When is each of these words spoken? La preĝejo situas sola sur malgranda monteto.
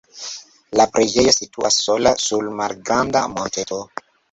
La 0.79 0.87
preĝejo 0.95 1.33
situas 1.35 1.77
sola 1.89 2.15
sur 2.25 2.51
malgranda 2.63 3.25
monteto. 3.37 3.83